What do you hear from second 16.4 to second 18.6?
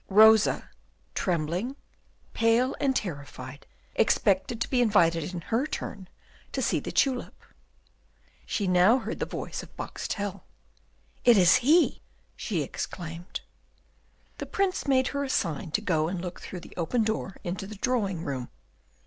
through the open door into the drawing room.